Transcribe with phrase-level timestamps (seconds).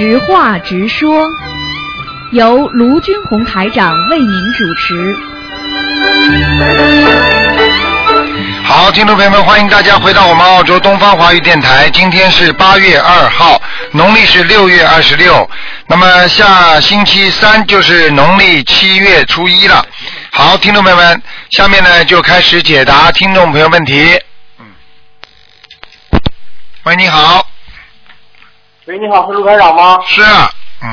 [0.00, 1.28] 实话直说，
[2.32, 5.14] 由卢军红台长为您主持。
[8.64, 11.90] 好，听众朋友们，欢迎大家回到我们澳洲东方华语电台。
[11.90, 15.46] 今天是八月二号，农历是六月二十六。
[15.86, 19.84] 那么下星期三就是农历七月初一了。
[20.32, 24.18] 好，听众朋友们，下面呢就开始解答听众朋友问题。
[24.58, 24.66] 嗯。
[26.84, 27.49] 喂，你好。
[28.90, 30.00] 喂，你好，是陆台长吗？
[30.04, 30.20] 是。
[30.20, 30.50] 啊
[30.82, 30.88] 嗯。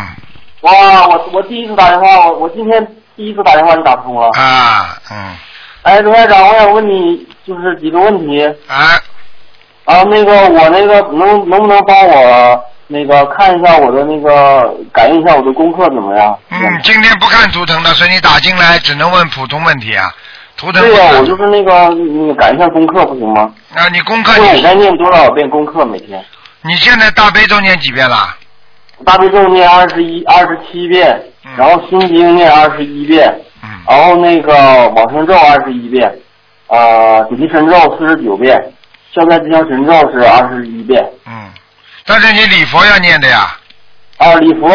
[0.62, 4.30] 哇，我我第一次打电话，我我今天第一次打电话就打通了。
[4.38, 5.34] 啊，嗯。
[5.82, 8.46] 哎，卢台长，我想问你就是几个问题。
[8.68, 9.02] 啊，
[9.86, 16.38] 啊，那个我那个能能不能帮我那个看一下我的那个感应一下我的功课怎么样？
[16.52, 20.14] 嗯，今天不看图腾的，所以你打进来只能问普通问题啊。
[20.56, 23.52] 图腾对呀、不看我就是那个你改一下功课不行吗？
[23.74, 26.24] 啊，你功课你你该念多少遍功课每天？
[26.68, 28.36] 你现在大悲咒念几遍了？
[29.06, 31.08] 大悲咒念二十一、二十七遍，
[31.46, 33.70] 嗯然后心经念二十一遍，嗯。
[33.88, 34.54] 然后那个
[34.90, 36.06] 往生咒二十一遍，
[36.68, 38.60] 啊、准提神咒四十九遍，
[39.16, 41.50] 消灾吉祥神咒是二十一遍，嗯，
[42.06, 43.56] 但是你礼佛要念的呀。
[44.18, 44.68] 啊、礼佛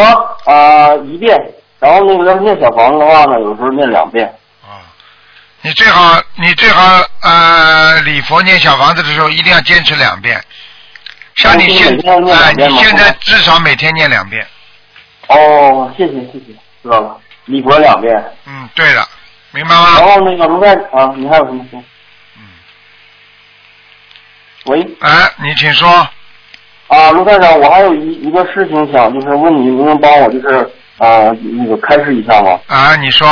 [0.46, 1.36] 啊、一遍，
[1.78, 4.24] 然后那个要是念小房子的话呢，有时候念两遍。
[4.62, 4.80] 啊，
[5.60, 10.40] 你最好你最好呃礼佛念小房子的时候一定要坚持两遍。
[11.36, 14.46] 像你现每天要念哎、两遍吗你现在至少每天念两遍。
[15.28, 16.52] 哦，谢谢谢谢，
[16.82, 17.16] 知道了，
[17.46, 18.14] 礼佛两遍，
[18.46, 19.06] 嗯，对了，
[19.52, 20.06] 明白吗然？
[20.06, 21.82] 后那个卢台啊，你还有什么说？
[22.36, 22.42] 嗯。
[24.66, 25.88] 喂，哎，你请说。
[26.88, 30.58] 啊，卢台长，我还有一一个事情想就是问你，能不能帮我就是
[30.98, 32.60] 啊那个开示一下吗？
[32.66, 33.26] 啊，你说。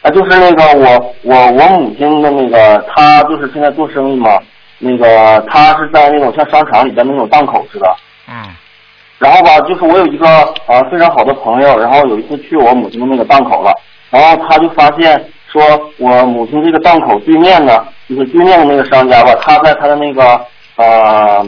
[0.00, 4.30] 啊，就是那个我我我母亲的那个，她就是现在做生意嘛，
[4.78, 7.96] 那个他是在那种像商场里边那种档口似的。
[8.28, 8.34] 嗯
[9.18, 13.72] 然后吧，就是我有一个啊非常好的朋友，然后有一次去我母亲的那个档口了，
[14.10, 15.60] 然后他就发现说
[15.96, 20.40] 我母亲这个档口对面呢，就是对面的那个商家吧，他在他的那个
[20.76, 21.44] 呃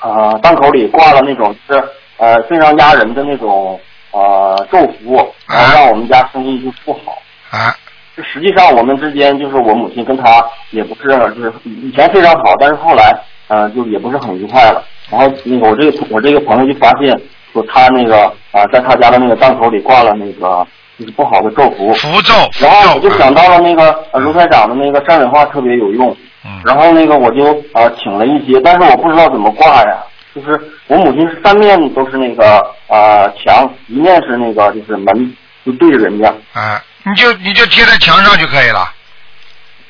[0.00, 1.82] 呃档口里挂了那种就是
[2.18, 3.80] 呃非常压人的那种
[4.12, 5.16] 呃咒符，
[5.48, 7.20] 然后让我们家生意就不好。
[7.50, 7.74] 啊
[8.18, 14.82] 就实际上我们之间就是我母亲跟他也不是就是以前非常好，但是后来呃就也不是很愉快了。
[15.08, 17.16] 然后那个我这个我这个朋友就发现
[17.52, 20.66] 说他那个啊、在他家的那个档口里挂了那个
[20.98, 23.08] 就是不好的咒符，符咒，然后我就。
[23.10, 26.10] 想到了那个呃卢台长的那个山水画特别有用，
[26.44, 26.60] 嗯。
[26.64, 30.02] 然后那个我就啊、请了一些，但是我不知道怎么挂呀。
[30.34, 32.58] 就是我母亲是三面都是那个
[32.88, 35.34] 啊、墙，一面是那个就是门，
[35.64, 36.28] 就对着人家。
[36.52, 38.92] 啊，你就你就贴在墙上就可以了，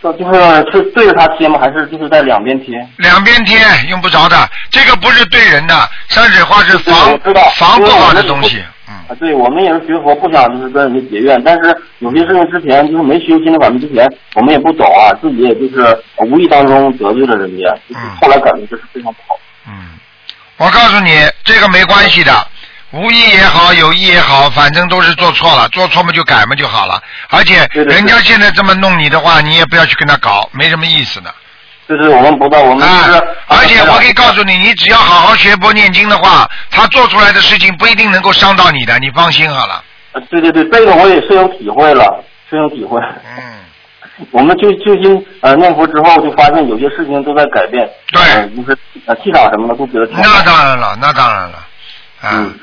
[0.03, 0.41] 就就是
[0.73, 1.59] 是对着他贴吗？
[1.61, 2.75] 还是就是在两边贴？
[2.97, 3.59] 两边贴
[3.89, 4.49] 用不着的。
[4.71, 5.75] 这个不是对人的，
[6.09, 7.19] 山水画是对防
[7.57, 8.63] 防不好的东西。
[8.89, 8.95] 嗯。
[9.09, 19.39] 啊，对我们也是学佛，不想就是跟人家结怨，但是有些事情之前就是没学心灵法门之前，我们也不懂啊，自己也就是无意当中得罪了人家，就是嗯后来感觉这是非常不好。
[19.67, 19.99] 嗯，
[20.59, 22.33] 我告诉你，这个没关系的，
[22.91, 27.01] 无意也好，有意也好，反正都是做错了，做错嘛就改嘛就好了。
[27.29, 31.35] 而且人家现在这么弄你的话，你也不要去跟他搞，没什么意思的。
[31.87, 39.83] 就是我们不知道，我们啊就是，，而且我可以告诉你，你只要好好学佛念经的话，他做出来的事情不一定能够伤到你的，你放心好了。
[40.13, 42.99] 呃对对对，这个我也深有体会了，深有体会。
[43.37, 51.59] 嗯，我们就就经呃念佛之后，就发现有些事情都在改变，对呃就是呃气场什么的都觉得那当然了，那当然了，
[52.23, 52.31] 啊。
[52.33, 52.59] 嗯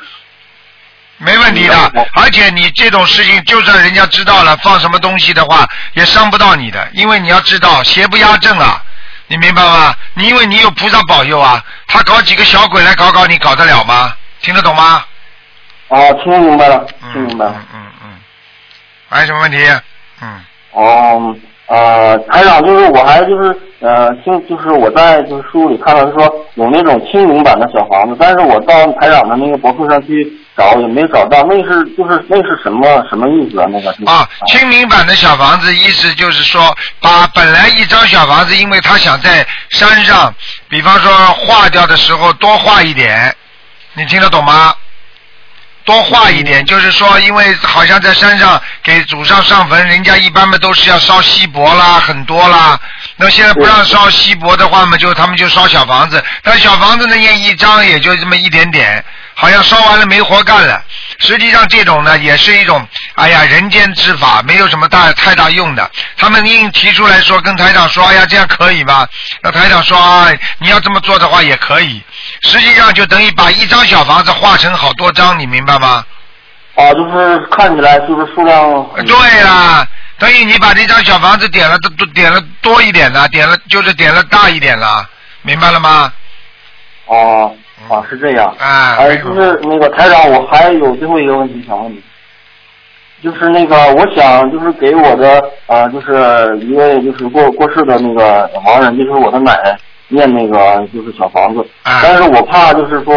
[1.18, 8.82] 没问题的嗯，而且你这种事情，就算人家知道了放什么东西的话，也伤不到你的，因为你要知道邪不压正啊，
[9.28, 9.96] 你明白吗？
[10.14, 14.14] 你因为你有菩萨保佑啊，他搞几个小鬼来搞搞你，搞得了吗？
[14.42, 15.06] 听得懂吗？
[15.88, 17.54] 啊，听明白了，嗯听明白了。
[17.56, 18.10] 嗯嗯嗯，
[19.08, 19.58] 还有什么问题？
[20.22, 20.40] 嗯，
[20.72, 21.36] 哦，
[21.68, 33.66] 呃，台长，就是我还就是呃，听就是我在就是书里看到说有那种清明版的小房子，但是我到台长的那个博客上去找也没找到，那是就是那是什么什么意思啊？
[33.70, 40.34] 那个啊，清明版的小房子，意思就是说，把本来一张小房子，因为他想在山上，
[40.70, 43.36] 比方说化掉的时候多画一点，
[43.96, 44.74] 你听得懂吗？
[45.84, 52.80] 多画一点，就是说，因为好像在山上给祖上上坟，人家一般嘛都是要烧锡箔啦，很多啦。
[53.18, 59.04] 那现在不让烧锡箔的话嘛，就他们就烧小房子，但小房子呢念一张也就这么一点点，
[59.34, 60.84] 好像烧完了没活干了。
[61.20, 62.86] 实际上这种呢也是一种，
[63.16, 65.90] 哎呀人间之法，没有什么大太大用的。
[66.18, 69.08] 他们硬提出来说跟台长说，哎呀这样可以吗？
[69.42, 70.28] 那台长说啊，
[70.60, 72.04] 你要这么做的话也可以。
[72.42, 76.04] 实际上就等于把一张小房子画成好多张，你明白吗？
[76.76, 78.86] 啊，就是看起来就是数量。
[79.06, 85.08] 对啦，等于你把这张小房子点了都点了多一点了，点了就是点了大一点了，
[85.42, 86.12] 明白了吗？
[87.08, 87.54] 哦，
[87.90, 88.46] 啊，是这样。
[88.58, 92.02] 啊，哎，就是那个台长，我还有最后一个问题想问你，
[93.22, 99.78] 就是那个我想就是给我的呃，就是一位就是过过世的那个亡人，就是我的奶奶
[100.08, 102.00] 念那个就是小房子，啊。
[102.02, 103.14] 但是我怕就是说，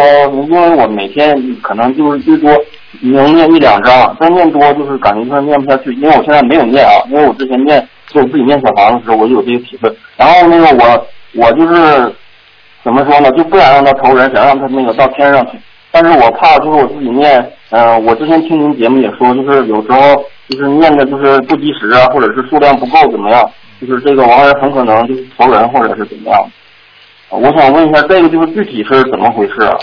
[0.49, 2.53] 因为我每天可能就是最多
[3.01, 9.91] 能念一两张，再念多就是感觉就是念不下去，因为我现在没有念啊，因为我之前念就我自己念小房子的时候，我就有这个体会。
[10.17, 12.13] 然后那个我我就是
[12.83, 15.59] 怎么说呢，就不想让他投人，想让他那个到天上去。
[15.91, 19.99] 但是我怕就是我自己念，嗯、我之前听您节目也说，就是有时候
[20.47, 23.43] 就是念的就是不及时啊，或者是数量不够怎么样，
[23.81, 26.43] 就是这个王人很可能就是投人或者是怎么样。
[27.29, 29.77] 我想问一下，这个就是具体是怎么回事啊？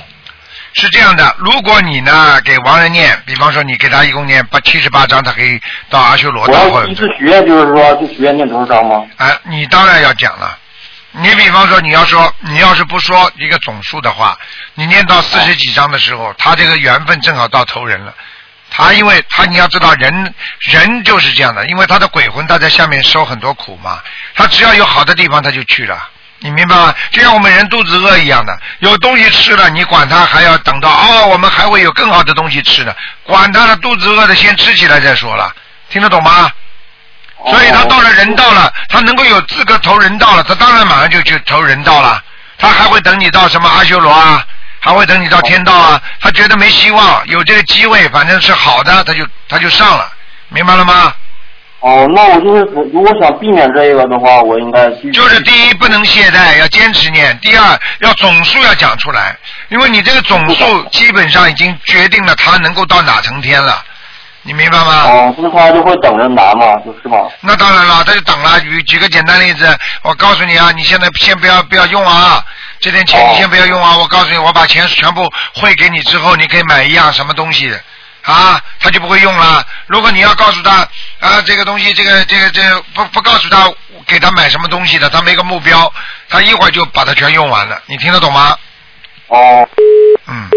[0.77, 9.05] 是这样的，如果你呢给亡人念，比方说你给他一共念八七十八章，他可以到阿修罗我道或者要一次许愿就是说就许愿念多少章吗？
[9.17, 10.59] 哎，你当然要讲了。
[11.19, 14.39] 你比方说，你要说，你要是不说一个总数的话，
[14.75, 18.15] 你念到四十几章的时候，他这个缘分正好到头人了。
[18.69, 23.99] 他因为他你要知道人人就是这样的，因为他的鬼魂他在下面受很多苦嘛，
[24.35, 26.11] 他只要有好的地方他就去了。
[26.47, 26.95] 你明白吗？
[27.11, 32.95] 就像我们人肚子饿一样的，有东西吃了，你管他还要等到哦，我们还会有更好的东西吃的，
[33.25, 35.53] 管他的肚子饿的先吃起来再说了，
[35.91, 36.49] 听得懂吗？
[37.51, 42.23] 所以他到了人道了，他能够有资格投人道了，他当然马上就去投人道了。
[42.59, 44.45] 他还会等你到什么阿修罗啊，
[44.81, 46.01] 还会等你到天道啊。
[46.21, 50.09] 他觉得没希望，有这个机会，反正是好的，他就他就上了，
[50.49, 51.13] 明白了吗？
[51.87, 52.63] 哦，那我就是
[52.93, 59.37] 如果想避免这个的话，我应该就是第一不能懈怠，要坚持念；第二要总数要讲出来，
[59.69, 63.85] 因为你这个总数基本上已经决定了他能够到哪层天了，
[64.43, 65.05] 你明白吗？
[65.05, 67.19] 哦，就是他就会等着拿嘛，就是吧？
[67.41, 68.61] 那当然了，他就等了。
[68.63, 69.65] 举举个简单例子，
[70.03, 72.45] 我告诉你啊，你现在先不要不要用啊，
[72.81, 73.97] 这点钱你先不要用啊。
[73.97, 75.23] 我告诉你，我把钱全部
[75.55, 77.73] 汇给你之后，你可以买一样什么东西
[78.27, 79.65] 啊，他就不会用了。
[79.87, 80.89] 如果你要告诉他
[81.21, 83.73] 啊，这个东西，这个这个这个不不告诉他
[84.05, 85.93] 给他买什么东西的，他没个目标，
[86.29, 87.81] 他一会儿就把它全用完了。
[87.87, 88.59] 你听得懂吗？
[89.29, 89.69] 哦，
[90.27, 90.51] 嗯，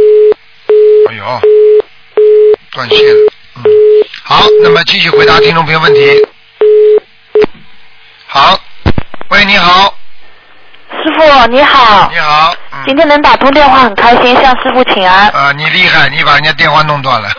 [1.10, 1.42] 哎呦，
[2.72, 3.34] 断线了。
[3.58, 3.64] 嗯，
[4.24, 6.28] 好，那么继续回答听众朋友问题。
[8.26, 8.60] 好，
[9.30, 9.96] 喂，你好，
[10.92, 12.54] 师傅你好，你好，
[12.86, 15.30] 今天能打通电话很开心，向师傅请安。
[15.30, 17.30] 啊，你厉害，你把人家电话弄断了。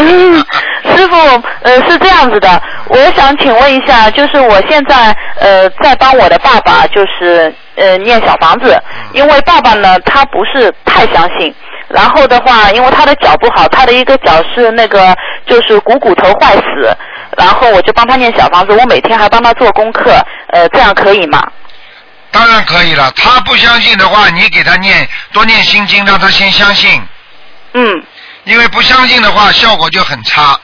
[0.00, 0.34] 嗯，
[0.96, 1.16] 师傅，
[1.62, 8.76] 呃，是这样子的，我想请问一下，就是我现在呃在帮我的爸爸，就是呃念小房子，
[9.12, 11.54] 因为爸爸呢他不是太相信，
[11.88, 15.14] 然后的话，因为他的脚不好，他的一个脚是那个
[15.46, 16.96] 就是股骨头坏死，
[17.36, 20.10] 然后我就帮他念小房子，我每天还帮他做功课，
[20.48, 21.46] 呃，这样可以吗？
[22.36, 27.00] 当然可以了，他不相信的话，你给他念多念心经，让他先相信，
[27.72, 28.02] 嗯。
[28.44, 30.60] 因为不相信的话，效果就很差。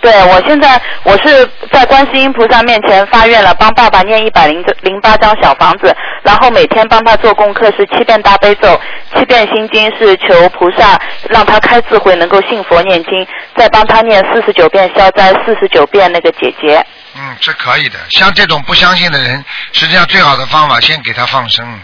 [0.00, 8.80] 对，我现在我是在观世音菩萨面前发愿了，帮爸爸念一百零零八张小房子，然后每天帮他做功课是七遍大悲咒，
[9.14, 10.98] 七遍心经是求菩萨
[11.28, 16.86] 让他开智慧，能够信佛念经，再帮他念四十九遍消灾，四十九遍那个解结。
[17.18, 17.98] 嗯，是可以的。
[18.10, 21.80] 像这种不相信的人，实际上最好的方法，先给他放生。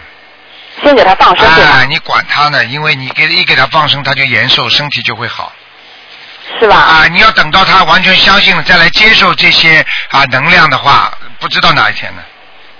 [0.83, 1.87] 先给他放生对？
[1.87, 5.51] 你管他呢，因为你给一给他放生，他就延寿，身体就会好。
[6.59, 6.75] 是吧？
[6.77, 12.21] 啊，你要等到他完全相信了，再来接受这些啊能量的话，不知道哪一天呢。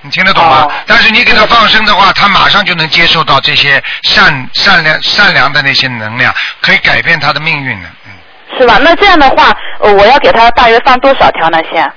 [0.01, 0.61] 你听得懂吗？
[0.61, 7.89] 哦但是你给他放生的话，他马上就能接受到这些善善良善良的那些能量，可以改变他的命运呢。
[8.05, 8.77] 嗯，是吧？
[8.81, 11.57] 那这样的话，呃我要给他大约放多少条呢？
[11.73, 11.93] 先嗯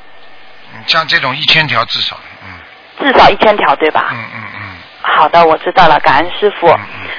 [0.86, 2.48] 像这种一千条至少，嗯
[3.00, 4.08] 至少一千条，对吧？
[4.12, 4.60] 嗯嗯嗯
[5.00, 6.68] 好的，我知道了，感恩师傅。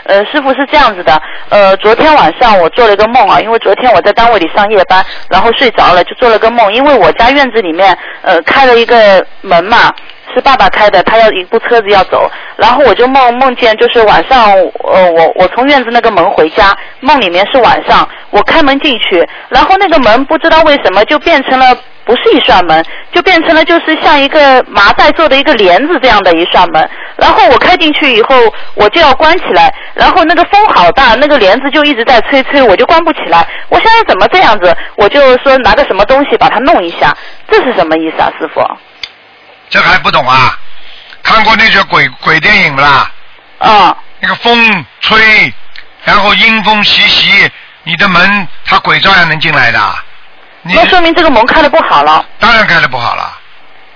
[0.04, 9.94] 呃，师傅是这样子的，呃，昨天晚上我做了个梦啊，因为昨天我在单位里上夜班，然后睡着了，就做了个梦，因为我家院子里面呃开了一个门嘛，
[10.34, 21.76] 是爸爸开的，他要一部车子要走，然后我就梦梦见就是晚上，呃，我我从院子那个门回家，梦里面是晚上，我开门进去，然后那个门不知道为什么就变成了
[22.10, 28.36] 不是一扇门，就变成了就是像一个麻袋做的一个帘子这样的一扇门，然后我开进去以后
[28.74, 37.16] 我就要关起来，然后那个风好大，那个帘子就一直在吹吹，我就关不起来，我现在怎么这样子，我就说拿个什么东西把它弄一下，
[37.48, 38.60] 这是什么意思啊，师傅？
[39.70, 40.58] 这还不懂啊？
[41.22, 43.12] 看过那些鬼鬼电影不啦？
[43.60, 43.96] 嗯。
[44.20, 45.54] 那个风吹，
[46.04, 47.50] 然后阴风习习，
[47.84, 49.80] 你的门它鬼照样能进来的。
[50.70, 52.24] 你那说明这个门开的不好了。
[52.40, 53.38] 当然开的不好了，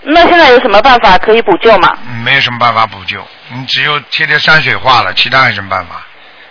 [0.02, 1.96] 那现在有什么办法可以补救吗？
[2.10, 6.02] 嗯没有什么办法补救，你只有贴贴山水画了，其他有什么办法？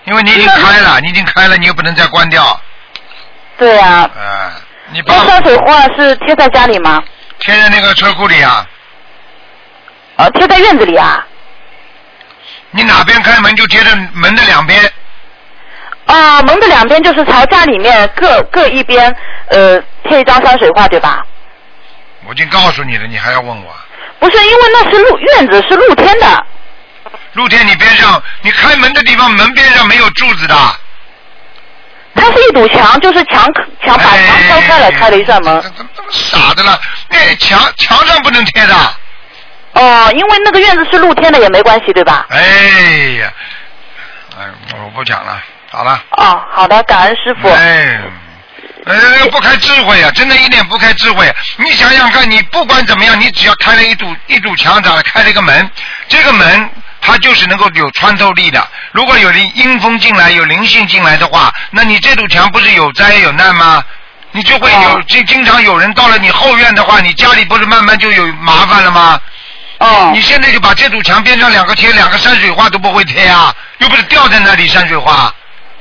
[0.05, 2.61] 因为你已经开了，你已经开了，你又不能再关掉。
[3.59, 4.09] 对啊。
[4.17, 4.51] 嗯、
[4.93, 7.03] 你把那山水画是贴在家里吗？
[7.41, 8.65] 贴在那个车库里啊，
[10.17, 11.27] 呃，贴在院子里啊。
[12.71, 14.81] 你哪边开门就贴在门的两边。
[16.07, 19.15] 啊、门的两边就是朝家里面各各一边，
[19.51, 19.81] 呃，
[20.13, 21.25] 贴一张山水画，对吧？
[22.27, 23.79] 我已经告诉你了，你还要问我啊？
[24.19, 26.47] 不是，因为那是露院子是露天的。
[27.33, 30.55] 露天你边上，你开门的地方门边上没有柱子的。
[32.15, 33.51] 它是一堵墙，就是墙
[33.83, 35.63] 墙把墙敲开了，开了一扇门。
[35.63, 36.79] 怎么这么傻的了，
[37.09, 38.75] 那墙墙上不能贴的。
[39.73, 42.27] 哦，因为那个院子是露天的也没关系，对吧？
[42.29, 42.39] 哎
[43.19, 43.33] 呀，
[44.39, 44.45] 哎，
[44.85, 46.05] 我不讲了，好了。
[46.19, 47.49] 哦，好的，感恩师傅。
[47.49, 47.99] 哎，
[48.85, 51.33] 呃，不开智慧啊，真的一点不开智慧。
[51.57, 55.03] 你想想看，你不管怎么样，你只要开了一堵一堵墙，咋了？
[55.03, 55.71] 开了一个门，
[56.09, 56.71] 这个门
[57.01, 58.69] 它就是能够有穿透力的。
[58.91, 63.85] 如果有灵阴风进来，有灵性进来的话，那你这堵墙不是有灾有难吗？
[64.33, 69.21] 你就会有经经常有人到了你后院的话，你家里不是慢慢就有麻烦了吗？
[69.79, 70.11] 哦。
[70.13, 75.33] 你现在就把这堵墙边上两个贴两个山水画都不会贴啊，又不是掉在那里山水画。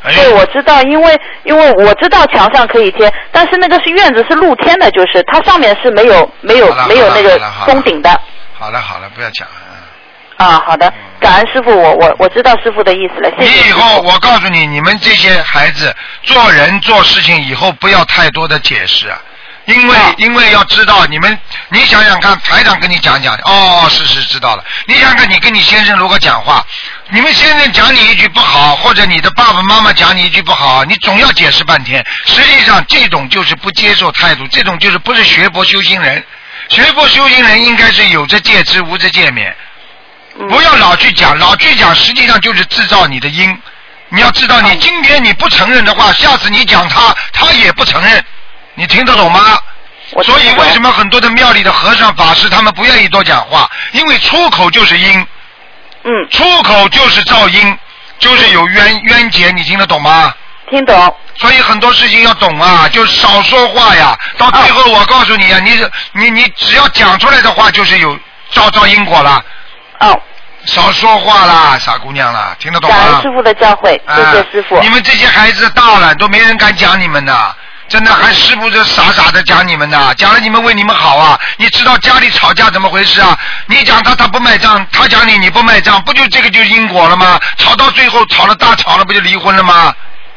[0.03, 8.09] 哎对，我知道，因为因为我知道墙上可以贴，但是那个是院子是露天的，就是它上面是没有没有没有那个封顶的。
[8.57, 9.53] 好了好了，不要讲了。
[10.37, 13.61] 啊，好的，感恩师傅，我我我知道师傅的意思了，谢谢。
[13.63, 19.21] 你以后，我告诉你，你们这些孩子做人做事情以后不要太多的解释，啊
[19.65, 21.39] 因为、因为要知道你们，
[21.69, 24.63] 你想想看，台长跟你讲讲，哦，是是知道了。
[24.85, 26.65] 你想想看，你跟你先生如果讲话，
[27.09, 32.03] 你们先生讲你一句不好，或者你的爸爸妈妈讲你一句不好，你总要解释半天。
[32.25, 36.25] 实际上，这种就是不接受态度，这种就是不是学佛修心人。
[36.69, 39.55] 学佛修心人应该是有着戒之，无着戒免。
[40.49, 43.61] 不要老去讲，老去讲实际上就是制造你的因。
[44.09, 48.25] 你要知道，你今天你不承认的话，下次你讲他，他也不承认。
[48.75, 49.39] 你听得懂吗？
[50.23, 53.69] 所以为什么很多的庙里的和尚法师他们不愿意多讲话？
[53.93, 55.27] 因为出口就是因。
[56.03, 56.11] 嗯。
[56.29, 57.77] 出口就是造因，
[58.19, 60.33] 就是有冤冤结，你听得懂吗？
[60.69, 61.15] 听懂。
[61.35, 64.17] 所以很多事情要懂啊，就是少说话呀。
[64.37, 65.71] 到最后我告诉你啊，你
[66.13, 68.19] 你你只要讲出来的话，就是有
[68.51, 69.41] 造造因果了。
[69.99, 70.21] 哦。
[70.65, 72.95] 少说话啦，傻姑娘啦，听得懂吗？
[72.95, 74.79] 感恩师傅的教诲，谢谢师傅。
[74.81, 77.55] 你们这些孩子大了，都没人敢讲你们的，
[77.91, 81.37] 真的还师傅这傻傻的讲你们的，讲了你们为你们好啊！
[81.57, 83.37] 你知道家里吵架怎么回事啊？
[83.65, 87.37] 你讲他他不卖账，他讲你你不卖账，不就这个就是因果了吗？
[87.57, 89.93] 吵到最后吵了大吵了，不就离婚了吗？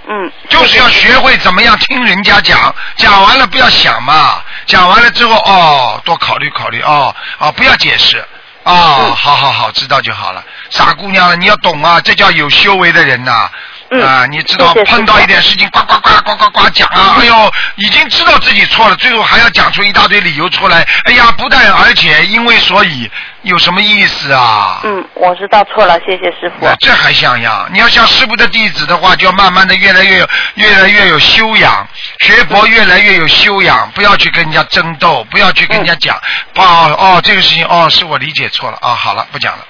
[0.09, 0.33] 嗯。
[0.51, 8.27] 就是要学会怎么样听人家讲，讲完了不要想嘛，讲完了之后哦，多考虑考虑哦哦，不要解释。
[8.65, 10.43] 哦，好好好，知道就好了。
[10.71, 13.51] 傻姑娘了，你要懂啊，这叫有修为的人呐、啊，
[14.31, 23.11] 你知道碰到一点事情，呱呱呱呱呱呱讲啊， 哎呦，已经知道自己错了，最后还要讲出一大堆理由出来，哎呀，不但而且因为所以，
[23.43, 24.81] 有什么意思啊？
[24.85, 26.67] 嗯，我知道错了，谢谢师傅。
[26.81, 27.69] 这还像样？
[27.73, 31.87] 你要像师傅的弟子的话，就要慢慢的越来越有、越来越有修养，
[32.21, 36.17] 学佛越来越有修养，不要去跟人家争斗，不要去跟人家讲，
[36.57, 39.65] 哦哦，这个事情哦是我理解错了啊、好了，不讲了。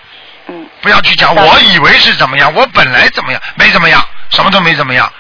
[0.48, 0.66] 嗯。
[0.80, 5.10] 不要去讲，我以为是怎么样，我本来怎么样，没怎么样，什么都没怎么样，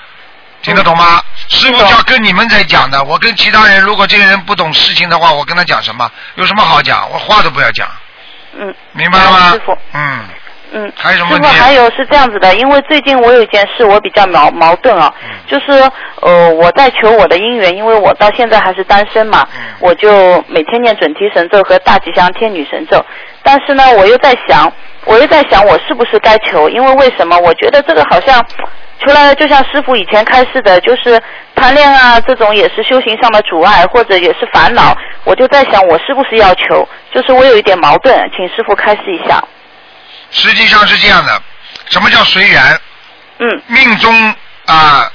[0.62, 1.22] 听得懂吗？
[1.48, 6.10] 师傅要跟你们在讲的，我跟其他人，如果这个人不懂事情的话，我跟他讲什么？
[6.34, 7.08] 有什么好讲？
[7.10, 7.88] 我话都不要讲，
[8.58, 8.74] 嗯。
[8.92, 9.52] 明白了吗？
[9.52, 9.76] 师傅。
[9.92, 10.20] 嗯。
[10.76, 11.48] 嗯，还有什么师问题？
[11.48, 15.88] 傅还有是这样子的，因为最近我有一件事我比较矛矛盾啊，嗯就是
[16.20, 23.04] 呃我在求我的姻缘，因为我到现在还是单身嘛，嗯我就每天念准提神咒和大吉祥天女神咒，
[23.44, 24.72] 但是呢我又在想，
[25.04, 27.38] 我又在想我是不是该求，因为为什么？
[27.38, 28.44] 我觉得这个好像
[29.00, 31.22] 除了就像师傅以前开示的，就是
[31.54, 39.42] 谈恋爱啊这种也是修行上的阻碍，或者也是烦恼，我就在想我是不是要求，就是我有一点矛盾，请师傅开示一下。
[40.30, 41.42] 实际上是这样的，
[41.90, 42.80] 什么叫随缘？
[43.38, 44.34] 嗯命中
[44.66, 45.10] 啊、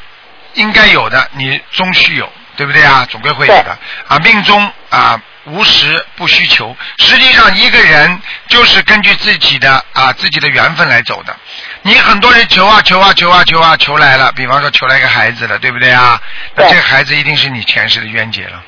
[0.54, 3.08] 应该有的，你终须有，对不对啊？
[3.10, 4.20] 总归会有的啊。
[4.20, 6.76] 命中啊、无时不需求。
[6.98, 11.36] 实际上，一个人就是根据自己的啊自己的缘分来走的。
[11.82, 16.20] 你很多人求啊求啊求啊求啊求来了，比方说求来一个孩子了，对不对啊？
[16.56, 18.64] 那这个孩子一定是你前世的冤结了，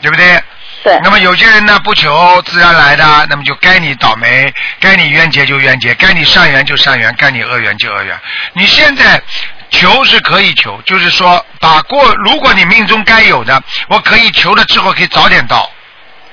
[0.00, 0.42] 对不对？
[0.82, 8.14] 对那么有些人呢不求自然来的，那么就该你倒霉，该你冤结就冤结，该你善缘就善缘，该你恶缘就恶缘。
[8.52, 9.18] 你现在
[9.70, 15.70] 求是可以求，就是说把过，如果你命中该有的，我可以求了之后可以早点到，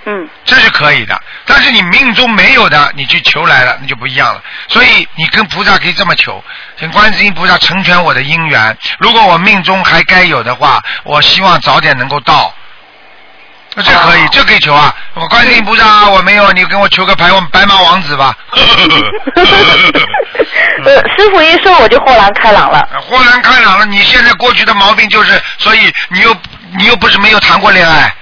[0.05, 1.21] 嗯这是可以的。
[1.45, 4.41] 但是你命中没有的，你去求来了，那就不一样了。
[4.67, 6.43] 所以你跟菩萨可以这么求，
[6.79, 8.77] 请观世音菩萨成全我的姻缘。
[8.99, 12.53] 如果我命中还该有的话，我希望早点能够到。
[13.73, 14.93] 那这可以，哦这可以求啊！
[15.13, 18.35] 我观世音菩萨，我没有，你给我求个白白马王子吧。
[20.83, 22.85] 呃，师傅一说我就豁然开朗了。
[23.07, 26.35] 豁然开朗了，你现在过去的毛病就是，所以你又
[26.77, 28.13] 你又不是没有谈过恋爱，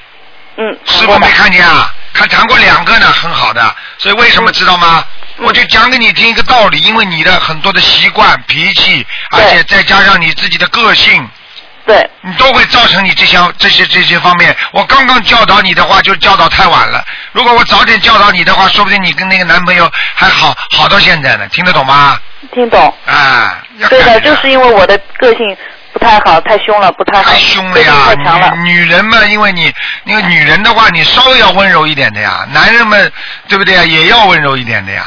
[0.59, 1.91] 嗯，师傅没看见啊？
[2.13, 3.75] 他谈过两个呢，很好的。
[3.97, 5.03] 所以为什么知道吗？
[5.07, 11.25] 嗯我就讲给你听一个道理，因为你的很多的习惯、脾气，而且再加上你自己的个性，
[11.85, 14.53] 对，你都会造成你这些这些这些方面。
[14.73, 17.01] 我刚刚教导你的话，就教导太晚了。
[17.31, 21.47] 如果我早点教导你的话，说不定你跟那个男朋友还好好到现在呢。
[21.53, 22.19] 听得懂吗？
[22.53, 22.93] 听懂。
[23.05, 25.55] 啊，对的，就是因为我的个性
[25.99, 28.55] 不太好，太凶了，不太好，太凶了呀太强了。
[28.63, 29.71] 女女人嘛，因为你
[30.05, 32.47] 因为女人的话，你稍微要温柔一点的呀。
[32.53, 33.11] 男人们
[33.47, 33.83] 对不对呀？
[33.83, 35.03] 也要温柔一点的呀。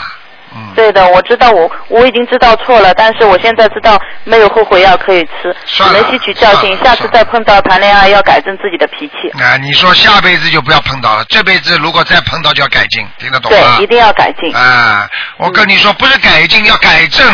[0.55, 0.73] 嗯。
[0.75, 9.43] 对的，我知道我我已经知道错了，但是我现在知道没有后悔药可以吃，只能吸取教训，下次再碰到谈恋爱要改正自己的脾气。
[9.43, 13.77] 啊，你说下辈子就不要碰到了，这辈子如果再碰到就要改进，听得懂吗？
[13.77, 14.55] 对，一定要改进。
[14.55, 15.09] 啊，
[15.39, 17.27] 我跟你说，不是改进，要改正。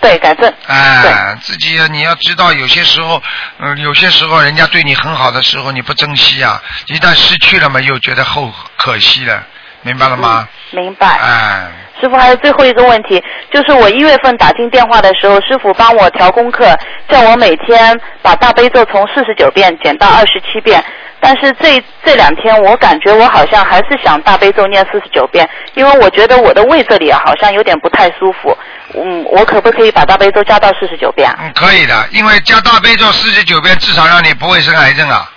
[0.00, 0.52] 对，改正。
[0.66, 3.22] 哎，自己你要知道，有些时候，
[3.58, 9.44] 嗯，有些时候人家对你很好的时候，你不珍惜啊，一旦失去了嘛，又觉得后可惜了，
[9.82, 10.48] 明白了吗？
[10.70, 11.06] 明白。
[11.06, 11.66] 哎，
[12.00, 16.76] 师傅还有最后一个问题，就是我一月份打进电话的时候，师傅帮我调功课，
[17.08, 20.82] 叫我每天把大悲咒从四十九遍减到二十七遍。
[21.20, 28.56] 但是这这两天我感觉我好像还是想大悲咒念四十九遍，因为我觉得我的胃这里啊好像有点不太舒服。
[28.94, 31.38] 嗯，我可不可以把大悲咒加到四十九遍啊？
[31.40, 35.28] 嗯，可以的，因为加大悲咒四十九遍，至少让你不会生癌症啊，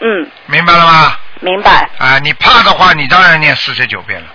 [0.00, 1.16] 嗯，明白了吗？
[1.40, 1.88] 明白。
[1.98, 4.26] 啊，你怕的话，你当然念四十九遍了。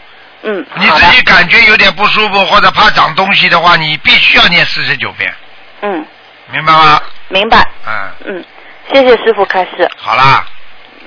[0.43, 5.33] 嗯，你自己感觉有点不舒服或者怕长东西的话，你必须要念四十九遍，
[5.81, 6.05] 嗯，
[6.51, 7.01] 明白吗？
[7.29, 7.67] 明白。
[7.87, 8.45] 嗯，嗯，
[8.93, 9.89] 谢谢师傅开示。
[9.97, 10.45] 好啦，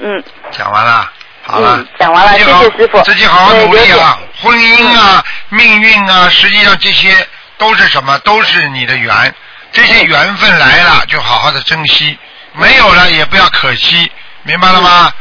[0.01, 1.13] 嗯，讲完了，
[1.45, 4.19] 好了，嗯讲完了谢谢师傅自己好好努力啊！
[4.43, 7.15] 婚姻啊，命运啊，实际上这些
[7.59, 8.19] 都是什么？
[8.21, 9.35] 都是你的缘，
[9.71, 12.19] 这些缘分来了就好好的珍惜，
[12.55, 14.11] 没有了也不要可惜，
[14.43, 15.13] 明白了吗？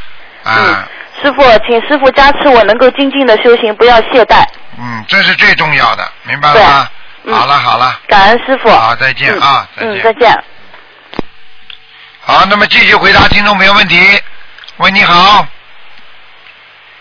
[0.47, 0.87] 啊，
[1.21, 4.45] 师傅，请师傅加持我能够精进的修行，不要懈怠。
[4.79, 6.89] 嗯，这是最重要的，明白了吗？
[7.23, 8.69] 对嗯好了好了，感恩师傅。
[8.69, 10.43] 好再见嗯啊再见嗯，再见。
[12.21, 13.99] 好，那么继续回答听众朋友问题。
[14.77, 15.45] 喂，你好，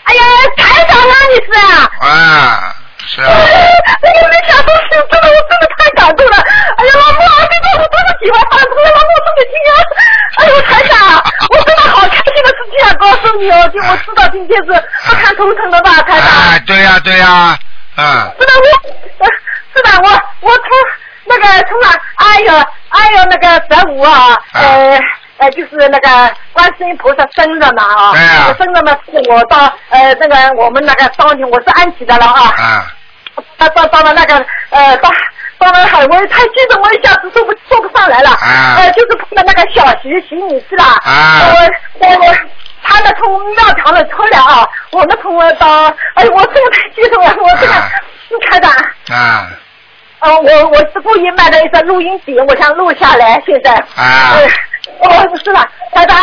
[0.03, 0.21] 哎呀，
[0.57, 1.91] 台长啊，你是啊？
[2.01, 2.75] 啊，
[3.07, 6.37] 是啊，哎呀，没想到是真的，我真的太感动了。
[6.77, 9.71] 哎呀，老莫啊，这个我多么喜欢放歌，老母说给听啊。
[10.37, 16.51] 哎呦，台长， 我真的好开心的事情啊，告诉你哦，就我知道今天是不看头疼的吧，台长。
[16.51, 17.57] 哎，对呀、对呀、
[17.97, 18.03] 嗯，
[18.39, 19.27] 是的，我，呃
[19.75, 20.09] 是的，我
[20.41, 20.65] 我从
[21.25, 22.53] 那个从哪，哎呦
[22.89, 24.99] 哎呦那个十五啊，呃
[25.37, 32.87] 呃就是那个观世音菩萨生日嘛啊，对呀那个生日嘛是我到呃那个我们那个当天我是安吉的了啊，啊，
[33.57, 35.09] 到到到了那个呃到。
[35.59, 38.29] 到了海，我也太激动，我一下子说不说不上来了。
[38.29, 40.95] 啊呃，就是碰到那个小徐徐女士啦。
[41.03, 42.35] 啊我我我，
[42.87, 47.73] 他呢从庙堂里出来啊，我们从到，哎呦，我这个太激动了，我这个
[48.29, 48.71] 你看看。
[49.17, 49.47] 啊，
[50.19, 53.41] 呃，我我是故意买了一个录音笔，我想录下来。
[53.45, 54.47] 现在，啊呃，
[54.99, 55.59] 哦，是的，
[55.91, 56.17] 台长，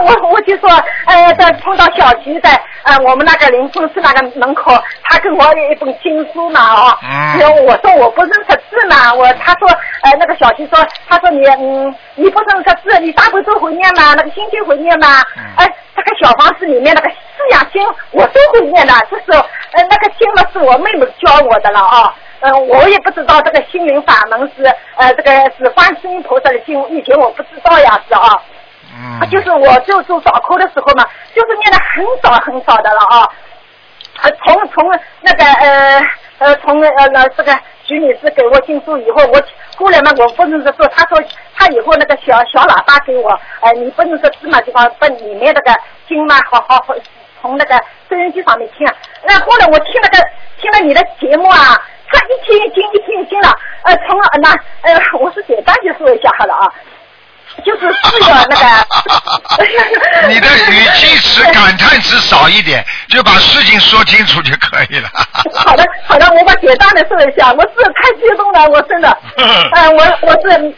[0.00, 0.70] 我我我就说，
[1.06, 2.50] 呃，在碰到小徐在
[2.84, 9.68] 呃我们那个灵峰寺那个门口，他跟我有一本经书嘛，哦，嗯然后我说我不认识字嘛，我他说，
[10.02, 10.78] 呃，那个小徐说，
[11.08, 14.14] 他说你嗯你不认识字，你大悲咒会念吗？
[14.16, 15.06] 那个心经会念吗？
[15.36, 17.16] 嗯哎、这个小房子里面那个四
[17.50, 22.14] 养经我都会念的，就是呃那个经嘛是我妹妹教我的了啊。
[22.40, 24.64] 嗯、我也不知道这个心灵法门是
[24.96, 28.42] 呃这个是观世音菩萨的经，以前我不知道呀，是啊。
[28.92, 33.28] 嗯，就是我就做早课的时候嘛，就是念的很少很少的了啊。
[34.22, 36.00] 呃，从从那个呃
[36.38, 39.40] 呃从呃那这个徐女士给我进书以后，我
[39.76, 41.22] 过来嘛，我不能是说，她说
[41.54, 46.94] 她以后那个小小喇叭给我，呃，你不能说芝麻地方把里面那个经嘛，好好好
[47.40, 48.94] 从那个收音机上面听啊。
[49.22, 50.28] 那后来我听那个
[50.60, 51.80] 听了你的节目啊，
[52.12, 54.50] 他一听一听一听一听了，呃，从呃那
[54.82, 56.68] 呃我是简单就说一下好了啊。
[57.64, 58.64] 就是四月那个
[60.30, 65.08] 你的语气词、感叹词少一点，就把事情说清楚就可以了。
[65.66, 70.74] 好的，好的，我把简单的说一下，我是太激动了，我真的，嗯，我我是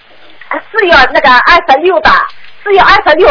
[0.73, 2.27] 四月那个二十六吧，
[2.65, 3.29] 四月二十六，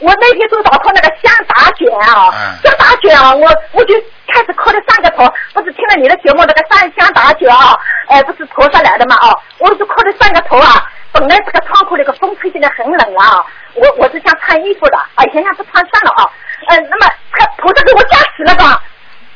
[0.00, 3.94] 我那天做早课那个香打卷啊，嗯香打卷啊，我我就
[4.26, 7.78] 开始磕了三个头，不是听了你的节目那个三香打卷啊，
[8.08, 10.90] 哎，不是陀下来的嘛啊，我就磕了三个头啊。
[11.12, 16.30] 本来这个窗户那个风吹进来很冷啊，我我是想穿衣服的，哎，想想不穿算了啊，
[16.68, 18.82] 呃，那么他菩萨给我加持了吧？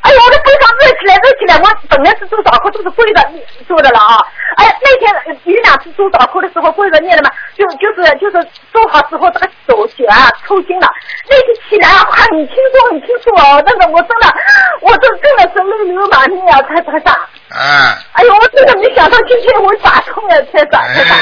[0.01, 1.57] 哎呦，我的背上热起来，热起来！
[1.59, 3.21] 我本来是做早课都是跪着
[3.67, 4.17] 做的了啊。
[4.55, 10.87] 哎，那天有两次做早课的时候跪着念的嘛，就就是就是做好之后这个手脚啊抽筋了。
[11.29, 14.33] 那天起来啊，很轻松很轻松哦，那个我真的，
[14.81, 17.13] 我这真的是泪流满面啊，台台长。
[17.49, 17.97] 哎。
[18.13, 21.17] 哎呦，我真的没想到今天我打通了，台长，台长，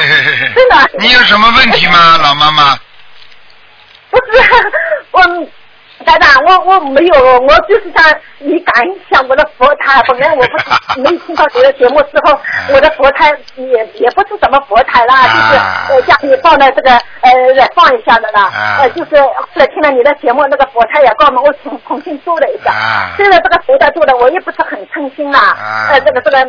[0.54, 0.90] 真的。
[0.98, 2.78] 你有什么问题吗，老妈妈？
[4.10, 4.40] 不是，
[5.10, 5.20] 我
[6.08, 8.02] 台长，我我没有，我就是想
[8.38, 10.02] 你感应一下我的佛台。
[10.08, 10.64] 本来我不是
[11.02, 12.40] 没听到你的节目之后，
[12.72, 16.90] 我的佛台也也不是什么佛台啦，就是呃家里放的这个
[17.20, 18.50] 呃来放一下的啦。
[18.80, 22.72] 呃，就是后来听了你的节目，那个佛台也告诉我重重新做了一下。
[23.18, 25.54] 现在这个佛台做的我也不是很称心啦。
[25.90, 26.48] 呃，这个这个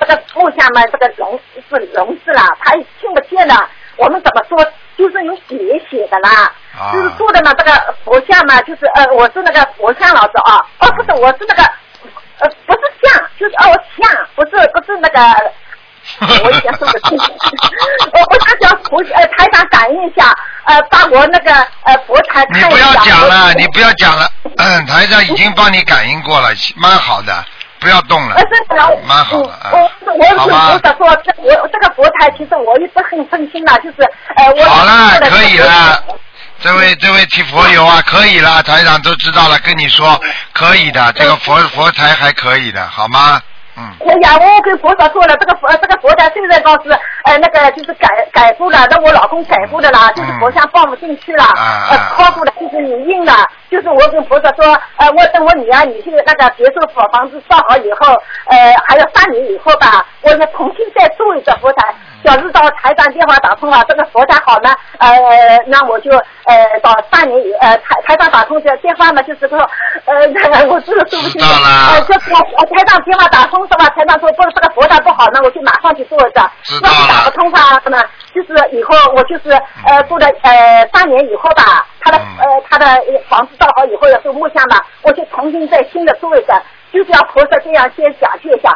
[0.00, 3.54] 这个木像嘛，这个龙是龙字啦，他听不见的。
[4.00, 4.72] 我们怎么说？
[4.98, 5.56] 就是用笔
[5.90, 11.62] 写的啦，啊就是做的嘛，这个佛像嘛，就是呃，我是那个佛像老师啊，哦，不是，我是那个
[12.40, 15.20] 呃，不是像，就是哦像，不是不是那个
[16.44, 17.32] 我以前说的清楚，
[18.12, 20.34] 我我想想佛呃台长感应一下，
[20.64, 21.52] 呃，把我那个
[21.84, 22.94] 呃佛台你不看一下。
[22.94, 24.28] 要讲了，你不要讲了。
[24.56, 27.32] 嗯，台长已经帮你感应过了，蛮好的，
[27.80, 28.36] 不要动了
[29.06, 29.70] 蛮好的啊。
[29.72, 34.02] 我我是好吧菩萨说，这我这个佛台其实我一直很分心啦，就是
[34.36, 36.04] 呃我好了，可以了。
[36.62, 40.20] 这位这位提佛友啊，可以了，台长都知道了，跟你说
[40.52, 43.40] 可以的，这个佛佛台还可以的，好吗？
[43.80, 46.90] 嗯，哎呀，我跟佛说了，这个佛这个佛台现在倒是
[47.24, 53.32] 呃那个就是改改过了，那我老公改过的啦，就是佛像放不进去了，啊呃靠过了，就是你硬了，
[53.70, 58.12] 就是我跟佛祖说，呃我等我女儿你去那个别墅房房子造好以后，
[58.46, 61.94] 呃还有三年以后吧，我要重新再做一个佛台。
[62.22, 65.10] 小日到台长电话打通了，这个佛台好呢，呃，
[65.66, 66.10] 那我就
[66.44, 69.58] 呃到半年以呃台台长打通这电话嘛，就是说
[70.06, 70.14] 呃
[70.68, 71.46] 我这个说不清楚，
[71.94, 73.84] 呃就是我台长电话打通是吧？
[73.90, 76.50] 台长说不是这个佛台不好，那我就马上去做一下。
[76.62, 78.02] 知道要是打不通话呢，
[78.34, 79.50] 就是以后我就是
[79.86, 82.86] 呃做了呃半年以后吧，他的嗯呃他的
[83.28, 86.62] 房子造好以后要做木像嘛，我就重新再新的做一个，
[86.92, 88.74] 就是要菩萨这样先讲解一下。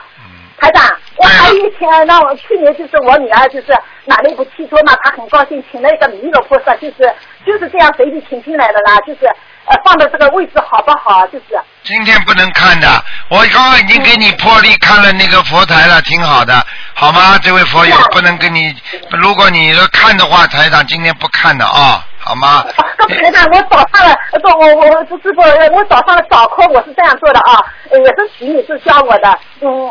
[0.56, 0.84] 台长，
[1.16, 3.66] 我还有一天，那我去年就是我女儿就是
[4.04, 7.12] 买了一部汽车嘛，她很高兴，请了一个弥勒菩萨，就是
[7.46, 9.26] 就是这样随意请进来的啦，就是
[9.66, 11.26] 呃放的这个位置好不好？
[11.28, 11.44] 就是
[11.84, 12.88] 今天不能看的，
[13.28, 16.54] 我刚刚已经给你破例看了那个佛台了，挺好的，
[16.94, 17.38] 好吗？
[17.42, 18.74] 这位佛友不能跟你，
[19.10, 22.64] 如果你要看的话，台长今天不看的啊，好吗？
[22.98, 25.42] 刚才呢，我早上了，不，我我我师傅，
[25.76, 29.90] 我早上的早课我是这样做的啊，呃也是徐女士教我的，嗯，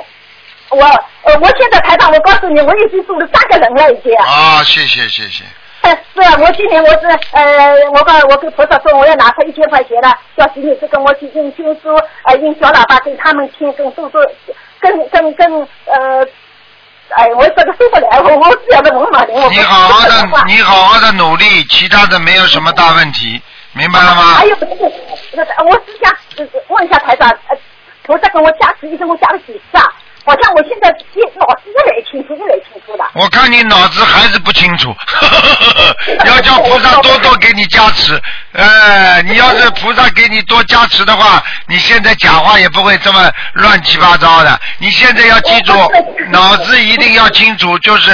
[0.74, 0.86] 我
[1.24, 4.14] 呃我现在台长，我告诉你，我已经住了三个人了已经。
[4.16, 5.44] 啊，谢谢谢谢。
[5.82, 14.26] 呃，是啊，我今年我是呃，我告我跟菩萨说我要拿出一千块钱了，叫徐女士跟我去印经书，呃，印小喇叭给他们听，跟做做，
[14.80, 15.52] 跟跟跟
[15.86, 16.26] 呃，
[17.10, 23.42] 哎，我这个受不了，我我这样的文盲人，我你好好的，你好好的努力，其他的没有什么大问题，
[23.74, 24.46] 明白了吗还？
[24.46, 24.56] 有，
[25.34, 27.58] 那个我是想呃问一下台长，呃，
[28.04, 29.84] 菩萨跟我加持，一共加了几次啊？
[30.26, 33.10] 好像我现在越脑子越来越清楚，越来越清楚了。
[33.14, 34.96] 我看你脑子还是不清楚，
[36.26, 38.20] 要叫菩萨多多给你加持。
[38.54, 44.60] 呃，你要是菩萨给你多加持的话，你现在讲话也不会这么乱七八糟的。
[44.78, 45.74] 你现在要记住，
[46.32, 48.12] 脑子一定要清楚，就是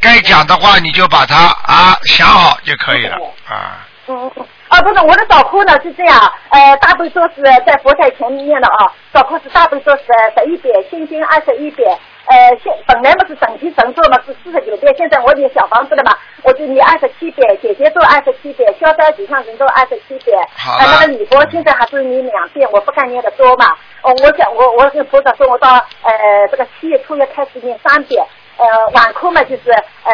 [0.00, 3.16] 该讲的话你就把它啊想好就可以了
[3.48, 3.86] 啊。
[4.08, 4.30] 嗯，
[4.72, 10.04] 啊，不是，我的早课呢是这样，呃，大悲咒是在佛台前面念的啊，早课是大悲咒是
[10.34, 20.38] 十一点，心经二十一遍，呃，现本来嘛是整体神咒嘛是四十九遍，现在我念小房子了嘛，我就念二十七遍，姐姐咒二十七遍，消灾吉祥神咒二十七遍。
[20.56, 23.66] 好呃，那个礼佛现在还是念两遍，我不敢念的多嘛。
[24.00, 25.68] 哦，我想我我跟菩萨说，我到
[26.02, 28.24] 呃这个七月初要开始念三遍。
[28.62, 29.72] 呃，晚课嘛就是
[30.04, 30.12] 呃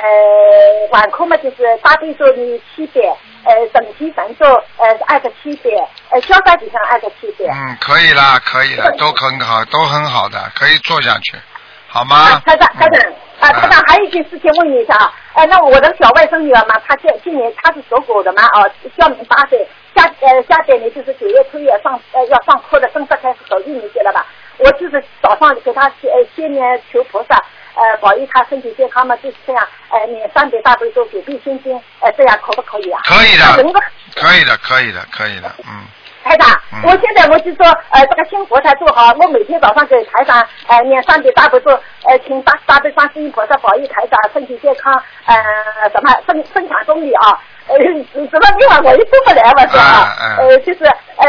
[0.91, 4.47] 晚课嘛就是大悲咒念七遍，呃整体神咒
[4.79, 7.53] 呃二十七遍，呃消灾吉祥二十七遍。
[7.53, 11.37] 嗯，可以啦，可以了，都很好，都很好的，可以做下去，
[11.89, 12.43] 好吗啊，？
[12.47, 24.25] 台长，台长，啊，台长，还有一件事情问你一下啊，呃，那我的小外甥女儿嘛，她今今年她是属狗的嘛，哦，小明八岁，下呃下半年就是九月初一上呃要上课的，正式开始走一年级了吧？
[24.57, 27.37] 我就是早上给她呃先年求菩萨。
[27.79, 29.67] 呃，保佑他身体健康嘛，就是这样。
[29.91, 33.01] 呃，念三百大悲咒、九遍心经，呃，这样可不可以啊？
[33.05, 33.81] 可以的整个
[34.14, 35.87] 可以的，可以的，可以的，嗯，
[36.25, 41.71] 台长，嗯我现在我就说，呃，这个新佛台做好，我每天早上给台长呃念三遍大悲咒，
[42.05, 44.93] 呃，请大大悲观世音菩萨保佑台长身体健康，
[45.25, 45.35] 呃，
[45.91, 47.41] 什么增增强动力啊。
[47.68, 47.76] 呃，
[48.14, 50.16] 什么地方我也做不来嘛，是吧？
[50.38, 51.26] 呃，就是呃，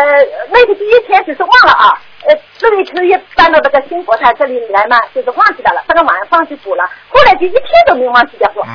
[0.50, 1.94] 那个第一天就是忘了啊，
[2.28, 8.64] 呃，这里可以搬到这个新佛台这里来嘛，就是忘记掉了，这个晚上去补了，后来就一天都没忘记掉过。
[8.68, 8.72] 嗯，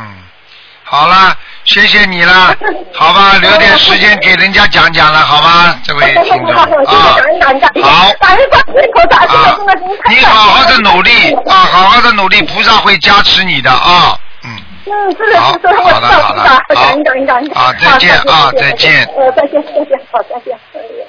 [0.84, 2.54] 好了，谢谢你了，
[2.92, 5.74] 好吧，留点时间给人家讲讲了，好吗？
[5.84, 6.54] 这位听众。
[6.54, 6.68] 啊。
[7.82, 8.10] 好。
[10.10, 14.18] 你好好的努力啊，好好的努力，菩萨会加持你的啊，
[14.86, 14.92] 嗯。
[14.92, 17.54] 嗯，是的，好是的，我知道，好的我知道，好的。
[17.54, 20.58] 好再见啊再见呃，再见，再见，好，再见。
[20.74, 21.04] 哎呀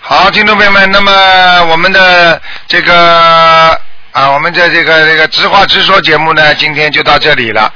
[0.00, 1.12] 好，听众朋友们，那么
[1.70, 3.78] 我们的这个
[4.12, 7.72] 啊，我们的这个这个直话直说节目呢，今天就到这里了。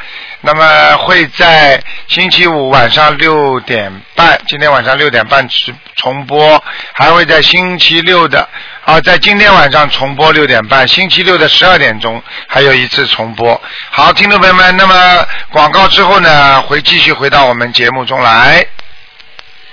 [0.46, 8.48] 那么会在星期五晚上六点半，今天晚上六点半直重播，还会在星期六的
[8.84, 13.60] 啊，在今天晚上重播六点半，星期六的十二点钟还有一次重播。
[13.90, 18.64] 好，听众朋友们，那么广告之后呢，会继续回到我们节目中来。